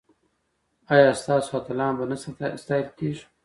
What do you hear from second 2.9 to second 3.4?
کیږي؟